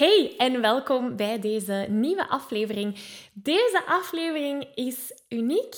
[0.00, 2.96] Hey en welkom bij deze nieuwe aflevering.
[3.32, 5.74] Deze aflevering is uniek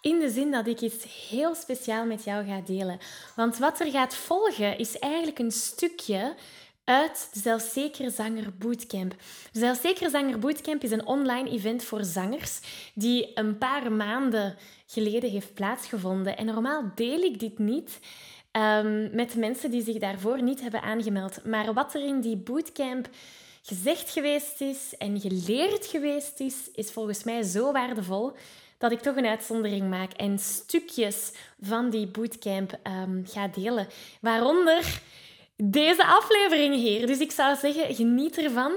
[0.00, 2.98] in de zin dat ik iets heel speciaal met jou ga delen.
[3.36, 6.34] Want wat er gaat volgen is eigenlijk een stukje
[6.84, 9.14] uit de Zelfzekere Zanger Bootcamp.
[9.52, 12.60] De Zanger Bootcamp is een online event voor zangers
[12.94, 14.56] die een paar maanden
[14.86, 16.36] geleden heeft plaatsgevonden.
[16.36, 17.98] En normaal deel ik dit niet
[18.56, 21.44] um, met mensen die zich daarvoor niet hebben aangemeld.
[21.44, 23.08] Maar wat er in die bootcamp
[23.62, 28.32] gezegd geweest is en geleerd geweest is, is volgens mij zo waardevol
[28.78, 33.86] dat ik toch een uitzondering maak en stukjes van die bootcamp um, ga delen.
[34.20, 35.00] Waaronder
[35.56, 37.06] deze aflevering hier.
[37.06, 38.72] Dus ik zou zeggen, geniet ervan.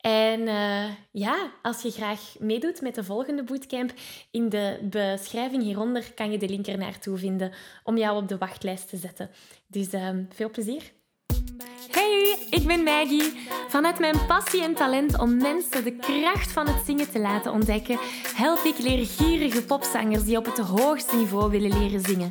[0.00, 3.92] En uh, ja, als je graag meedoet met de volgende bootcamp,
[4.30, 7.52] in de beschrijving hieronder kan je de link er naartoe vinden
[7.84, 9.30] om jou op de wachtlijst te zetten.
[9.66, 10.82] Dus uh, veel plezier.
[11.90, 13.48] Hey, ik ben Maggie.
[13.68, 17.98] Vanuit mijn passie en talent om mensen de kracht van het zingen te laten ontdekken,
[18.34, 22.30] help ik leergierige popzangers die op het hoogste niveau willen leren zingen.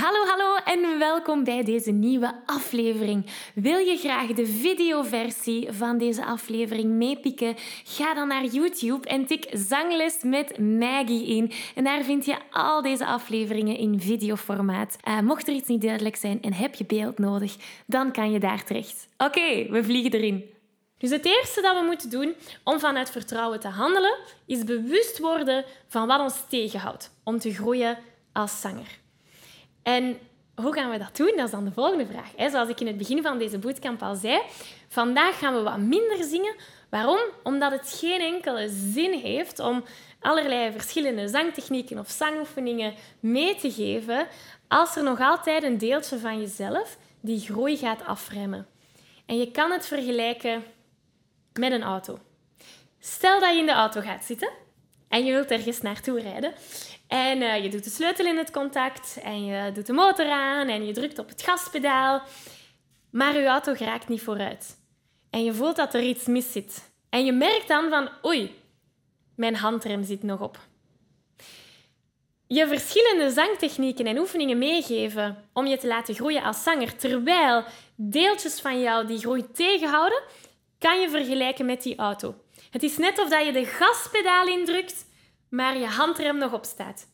[0.00, 3.26] Hallo, hallo en welkom bij deze nieuwe aflevering.
[3.54, 7.54] Wil je graag de videoversie van deze aflevering meepikken?
[7.84, 11.52] Ga dan naar YouTube en tik Zangles met Maggie in.
[11.74, 14.96] En daar vind je al deze afleveringen in videoformaat.
[15.08, 17.56] Uh, mocht er iets niet duidelijk zijn en heb je beeld nodig,
[17.86, 19.08] dan kan je daar terecht.
[19.18, 20.44] Oké, we vliegen erin.
[20.98, 22.34] Dus het eerste dat we moeten doen
[22.64, 27.98] om vanuit vertrouwen te handelen, is bewust worden van wat ons tegenhoudt om te groeien
[28.32, 28.99] als zanger.
[29.82, 30.18] En
[30.54, 31.32] hoe gaan we dat doen?
[31.36, 32.50] Dat is dan de volgende vraag.
[32.50, 34.40] Zoals ik in het begin van deze bootcamp al zei,
[34.88, 36.54] vandaag gaan we wat minder zingen.
[36.90, 37.20] Waarom?
[37.42, 39.84] Omdat het geen enkele zin heeft om
[40.20, 44.26] allerlei verschillende zangtechnieken of zangoefeningen mee te geven
[44.68, 48.66] als er nog altijd een deeltje van jezelf die groei gaat afremmen.
[49.26, 50.64] En je kan het vergelijken
[51.52, 52.18] met een auto.
[52.98, 54.50] Stel dat je in de auto gaat zitten
[55.08, 56.52] en je wilt ergens naartoe rijden.
[57.10, 60.68] En uh, je doet de sleutel in het contact en je doet de motor aan
[60.68, 62.22] en je drukt op het gaspedaal.
[63.10, 64.78] Maar je auto geraakt niet vooruit.
[65.30, 66.92] En je voelt dat er iets mis zit.
[67.08, 68.60] En je merkt dan van, oei,
[69.34, 70.58] mijn handrem zit nog op.
[72.46, 78.60] Je verschillende zangtechnieken en oefeningen meegeven om je te laten groeien als zanger, terwijl deeltjes
[78.60, 80.22] van jou die groei tegenhouden,
[80.78, 82.34] kan je vergelijken met die auto.
[82.70, 85.08] Het is net of je de gaspedaal indrukt,
[85.50, 87.06] maar je handrem nog op staat.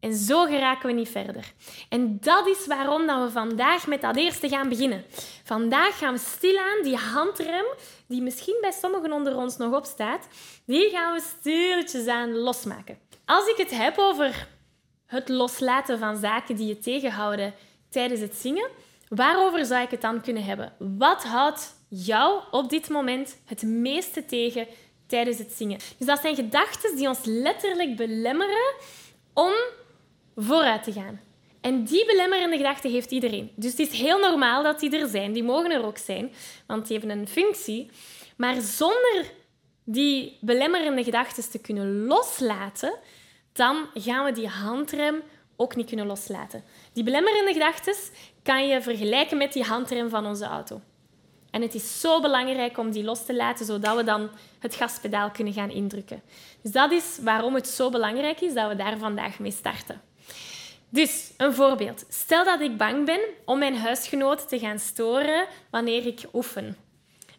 [0.00, 1.52] En zo geraken we niet verder.
[1.88, 5.04] En dat is waarom dat we vandaag met dat eerste gaan beginnen.
[5.44, 7.64] Vandaag gaan we stilaan die handrem,
[8.06, 10.26] die misschien bij sommigen onder ons nog op staat,
[10.66, 12.98] die gaan we stilletjes aan losmaken.
[13.24, 14.48] Als ik het heb over
[15.06, 17.54] het loslaten van zaken die je tegenhouden
[17.90, 18.68] tijdens het zingen,
[19.08, 20.72] waarover zou ik het dan kunnen hebben?
[20.78, 24.66] Wat houdt jou op dit moment het meeste tegen
[25.12, 25.78] tijdens het zingen.
[25.98, 28.74] Dus dat zijn gedachten die ons letterlijk belemmeren
[29.32, 29.52] om
[30.36, 31.20] vooruit te gaan.
[31.60, 33.52] En die belemmerende gedachten heeft iedereen.
[33.54, 35.32] Dus het is heel normaal dat die er zijn.
[35.32, 36.32] Die mogen er ook zijn,
[36.66, 37.90] want die hebben een functie.
[38.36, 39.24] Maar zonder
[39.84, 42.94] die belemmerende gedachten te kunnen loslaten,
[43.52, 45.22] dan gaan we die handrem
[45.56, 46.64] ook niet kunnen loslaten.
[46.92, 47.94] Die belemmerende gedachten
[48.42, 50.80] kan je vergelijken met die handrem van onze auto.
[51.52, 55.30] En het is zo belangrijk om die los te laten, zodat we dan het gaspedaal
[55.30, 56.22] kunnen gaan indrukken.
[56.62, 60.00] Dus dat is waarom het zo belangrijk is dat we daar vandaag mee starten.
[60.88, 62.04] Dus een voorbeeld.
[62.08, 66.76] Stel dat ik bang ben om mijn huisgenoten te gaan storen wanneer ik oefen.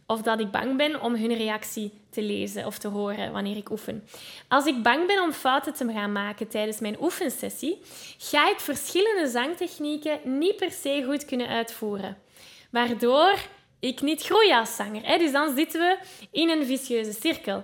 [0.05, 3.69] Of dat ik bang ben om hun reactie te lezen of te horen wanneer ik
[3.69, 4.07] oefen.
[4.47, 7.81] Als ik bang ben om fouten te gaan maken tijdens mijn oefensessie,
[8.17, 12.17] ga ik verschillende zangtechnieken niet per se goed kunnen uitvoeren.
[12.69, 13.35] Waardoor
[13.83, 15.06] ik niet groei als zanger.
[15.06, 15.18] Hè?
[15.18, 15.97] Dus dan zitten we
[16.31, 17.63] in een vicieuze cirkel.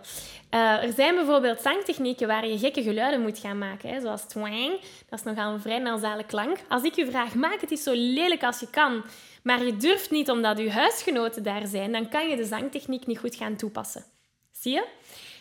[0.54, 4.02] Uh, er zijn bijvoorbeeld zangtechnieken waar je gekke geluiden moet gaan maken, hè?
[4.02, 4.80] zoals twang.
[5.10, 6.58] Dat is nogal een vrij nasale klank.
[6.70, 9.04] Als ik je vraag, maak het eens zo lelijk als je kan,
[9.44, 13.20] maar je durft niet omdat je huisgenoten daar zijn, dan kan je de zangtechniek niet
[13.20, 14.04] goed gaan toepassen.
[14.52, 14.86] Zie je?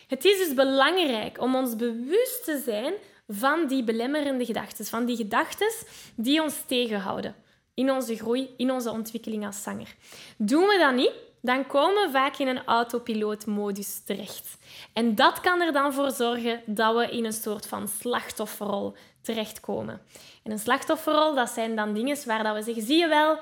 [0.07, 2.93] Het is dus belangrijk om ons bewust te zijn
[3.27, 5.71] van die belemmerende gedachten, van die gedachten
[6.15, 7.35] die ons tegenhouden
[7.79, 9.95] in onze groei, in onze ontwikkeling als zanger.
[10.37, 11.11] Doen we dat niet,
[11.41, 14.57] dan komen we vaak in een autopilootmodus terecht.
[14.93, 20.01] En dat kan er dan voor zorgen dat we in een soort van slachtofferrol terechtkomen.
[20.43, 23.39] En een slachtofferrol, dat zijn dan dingen waar dat we zeggen, zie je wel,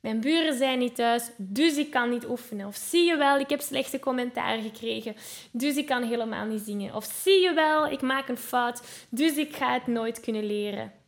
[0.00, 2.66] mijn buren zijn niet thuis, dus ik kan niet oefenen.
[2.66, 5.16] Of zie je wel, ik heb slechte commentaar gekregen,
[5.50, 6.94] dus ik kan helemaal niet zingen.
[6.94, 10.99] Of zie je wel, ik maak een fout, dus ik ga het nooit kunnen leren.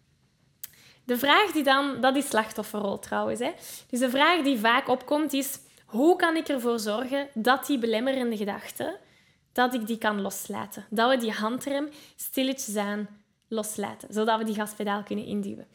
[1.04, 3.40] De vraag die dan, dat is slachtofferrol trouwens.
[3.40, 3.50] Hè?
[3.90, 8.36] Dus de vraag die vaak opkomt is, hoe kan ik ervoor zorgen dat die belemmerende
[8.36, 8.96] gedachten,
[9.52, 10.86] dat ik die kan loslaten?
[10.90, 13.08] Dat we die handrem stilletjes aan
[13.48, 15.66] loslaten, zodat we die gaspedaal kunnen induwen.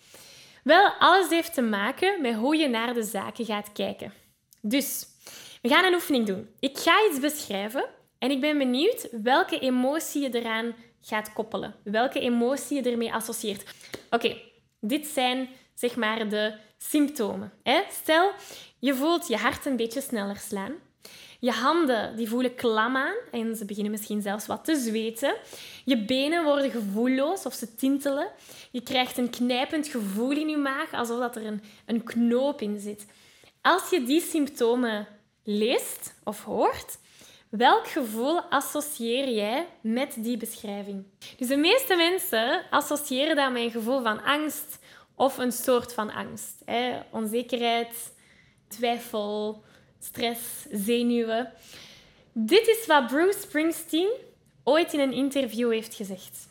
[0.64, 4.14] Wel, alles heeft te maken met hoe je naar de zaken gaat kijken.
[4.62, 5.06] Dus,
[5.62, 6.50] we gaan een oefening doen.
[6.60, 7.86] Ik ga iets beschrijven
[8.20, 11.76] en ik ben benieuwd welke emotie je eraan gaat koppelen.
[11.84, 13.64] Welke emotie je ermee associeert.
[14.10, 14.38] Oké,
[14.88, 17.52] dit zijn zeg maar de symptomen.
[17.92, 18.32] Stel,
[18.80, 20.74] je voelt je hart een beetje sneller slaan.
[21.40, 25.36] Je handen die voelen klam aan en ze beginnen misschien zelfs wat te zweten.
[25.86, 28.28] Je benen worden gevoelloos of ze tintelen.
[28.72, 32.80] Je krijgt een knijpend gevoel in je maag, alsof dat er een, een knoop in
[32.80, 33.06] zit.
[33.62, 35.08] Als je die symptomen
[35.44, 36.98] leest of hoort,
[37.50, 41.04] welk gevoel associeer jij met die beschrijving?
[41.38, 44.80] Dus de meeste mensen associëren dat met een gevoel van angst
[45.16, 46.62] of een soort van angst.
[46.66, 47.00] Hè?
[47.12, 48.14] Onzekerheid,
[48.68, 49.64] twijfel,
[50.00, 51.54] stress, zenuwen.
[52.32, 54.12] Dit is wat Bruce Springsteen
[54.64, 56.50] ooit in een interview heeft gezegd.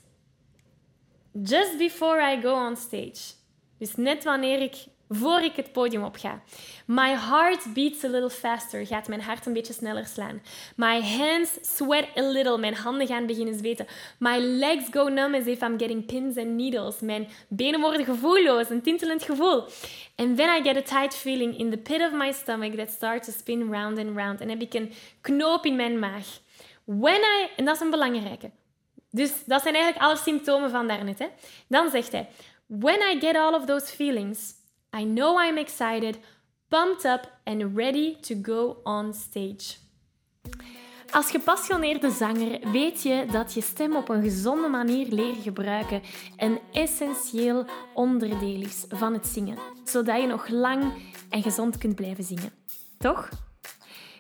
[1.33, 3.35] Just before I go on stage.
[3.79, 4.75] Dus net wanneer ik
[5.09, 6.43] voor ik het podium op ga.
[6.87, 8.87] My heart beats a little faster.
[8.87, 10.43] Gaat mijn hart een beetje sneller slaan.
[10.77, 12.59] My hands sweat a little.
[12.59, 13.87] Mijn handen gaan beginnen zweten.
[14.19, 17.01] My legs go numb as if I'm getting pins and needles.
[17.01, 19.65] Mijn benen worden gevoelloos, een tintelend gevoel.
[20.17, 23.27] And then I get a tight feeling in the pit of my stomach that starts
[23.27, 24.41] to spin round and round.
[24.41, 26.27] En heb ik een knoop in mijn maag.
[26.85, 28.51] When I, en dat is een belangrijke.
[29.11, 31.19] Dus dat zijn eigenlijk alle symptomen van daarnet.
[31.19, 31.27] Hè?
[31.69, 32.29] Dan zegt hij,
[32.67, 34.55] when I get all of those feelings,
[35.01, 36.19] I know I'm excited,
[36.69, 39.77] pumped up and ready to go on stage.
[41.11, 46.03] Als gepassioneerde zanger weet je dat je stem op een gezonde manier leren gebruiken
[46.37, 50.93] een essentieel onderdeel is van het zingen, zodat je nog lang
[51.31, 52.51] en gezond kunt blijven zingen.
[52.99, 53.29] Toch?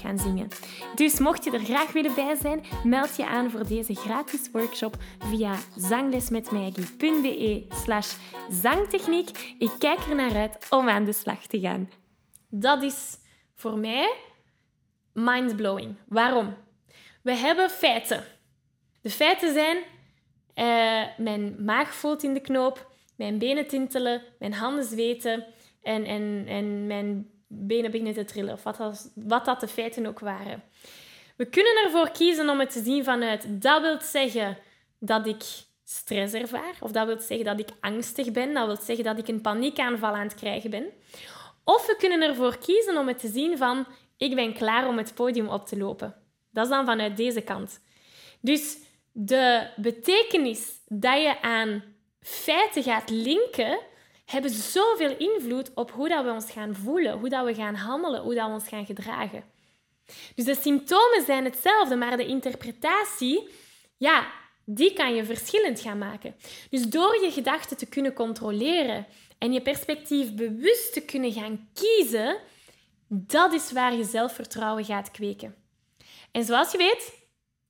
[0.00, 0.48] gaan zingen.
[0.94, 4.96] Dus mocht je er graag willen bij zijn, meld je aan voor deze gratis workshop
[5.18, 8.14] via zanglesmetmaggie.be slash
[8.50, 9.54] zangtechniek.
[9.58, 11.90] Ik kijk er naar uit om aan de slag te gaan.
[12.48, 13.18] Dat is
[13.54, 14.14] voor mij
[15.12, 15.96] mindblowing.
[16.08, 16.54] Waarom?
[17.22, 18.24] We hebben feiten.
[19.00, 19.76] De feiten zijn,
[20.54, 25.46] uh, mijn maag voelt in de knoop, mijn benen tintelen, mijn handen zweten
[25.82, 28.52] en, en, en mijn benen beginnen te trillen.
[28.52, 30.62] Of wat wat dat de feiten ook waren.
[31.36, 34.58] We kunnen ervoor kiezen om het te zien vanuit dat wil zeggen
[34.98, 35.42] dat ik
[35.84, 36.74] stress ervaar.
[36.80, 38.54] Of dat wil zeggen dat ik angstig ben.
[38.54, 40.84] Dat wil zeggen dat ik een paniekaanval aan het krijgen ben.
[41.64, 45.14] Of we kunnen ervoor kiezen om het te zien van ik ben klaar om het
[45.14, 46.14] podium op te lopen.
[46.50, 47.80] Dat is dan vanuit deze kant.
[48.40, 48.78] Dus
[49.12, 51.82] de betekenis dat je aan
[52.20, 53.78] feiten gaat linken,
[54.30, 58.20] hebben zoveel invloed op hoe dat we ons gaan voelen, hoe dat we gaan handelen,
[58.20, 59.44] hoe dat we ons gaan gedragen.
[60.34, 63.48] Dus de symptomen zijn hetzelfde, maar de interpretatie,
[63.96, 64.32] ja,
[64.64, 66.34] die kan je verschillend gaan maken.
[66.70, 69.06] Dus door je gedachten te kunnen controleren
[69.38, 72.38] en je perspectief bewust te kunnen gaan kiezen,
[73.08, 75.54] dat is waar je zelfvertrouwen gaat kweken.
[76.30, 77.12] En zoals je weet,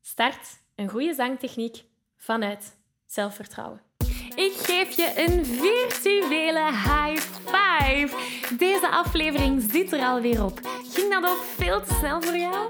[0.00, 1.84] start een goede zangtechniek
[2.16, 2.76] vanuit
[3.06, 3.89] zelfvertrouwen.
[4.34, 8.16] Ik geef je een virtuele high five.
[8.58, 10.60] Deze aflevering zit er alweer op.
[10.92, 12.68] Ging dat ook veel te snel voor jou?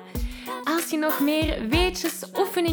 [0.65, 2.33] Als je nog meer weetjes,